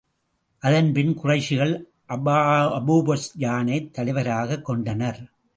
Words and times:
அதன்பின் 0.63 1.11
குறைஷிகள் 1.17 1.73
அபூஸூப்யானைத் 2.15 3.91
தலைவராக்கிக் 3.97 4.65
கொண்டனர். 4.65 5.21